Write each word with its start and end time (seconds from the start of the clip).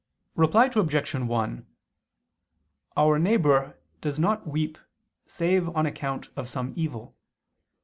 Reply 0.35 0.65
Obj. 0.75 1.13
1: 1.13 1.67
Our 2.97 3.19
neighbor 3.19 3.77
does 4.01 4.17
not 4.17 4.47
weep 4.47 4.79
save 5.27 5.69
on 5.77 5.85
account 5.85 6.29
of 6.35 6.49
some 6.49 6.73
evil. 6.75 7.15